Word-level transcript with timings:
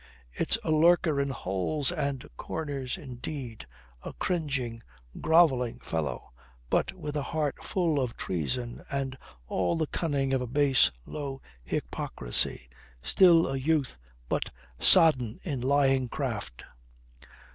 It's 0.33 0.57
a 0.63 0.71
lurker 0.71 1.21
in 1.21 1.29
holes 1.29 1.91
and 1.91 2.27
corners, 2.35 2.97
indeed, 2.97 3.67
a 4.01 4.13
cringing, 4.13 4.81
grovelling 5.21 5.77
fellow. 5.81 6.31
But 6.71 6.91
with 6.93 7.15
a 7.15 7.21
heart 7.21 7.63
full 7.63 7.99
of 8.01 8.17
treason 8.17 8.83
and 8.89 9.15
all 9.47 9.75
the 9.75 9.85
cunning 9.85 10.33
of 10.33 10.41
a 10.41 10.47
base, 10.47 10.91
low 11.05 11.39
hypocrisy. 11.63 12.67
Still 13.03 13.45
a 13.47 13.57
youth, 13.57 13.99
but 14.27 14.49
sodden 14.79 15.39
in 15.43 15.61
lying 15.61 16.09
craft." 16.09 16.63